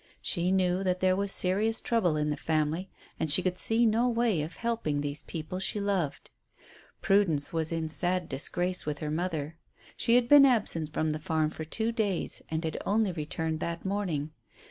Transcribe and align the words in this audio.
She 0.23 0.51
knew 0.51 0.83
that 0.83 0.99
there 0.99 1.15
was 1.15 1.31
serious 1.31 1.79
trouble 1.79 2.17
in 2.17 2.31
the 2.31 2.35
family, 2.35 2.89
and 3.19 3.29
she 3.29 3.43
could 3.43 3.59
see 3.59 3.85
no 3.85 4.09
way 4.09 4.41
of 4.41 4.55
helping 4.57 4.99
these 5.01 5.21
people 5.21 5.59
she 5.59 5.79
loved. 5.79 6.31
Prudence 7.03 7.53
was 7.53 7.71
in 7.71 7.87
sad 7.87 8.27
disgrace 8.27 8.83
with 8.83 8.97
her 8.97 9.11
mother; 9.11 9.59
she 9.95 10.15
had 10.15 10.27
been 10.27 10.43
absent 10.43 10.91
from 10.91 11.11
the 11.11 11.19
farm 11.19 11.51
for 11.51 11.65
two 11.65 11.91
days 11.91 12.41
and 12.49 12.63
had 12.63 12.81
only 12.83 13.11
returned 13.11 13.59
that 13.59 13.85
morning. 13.85 14.31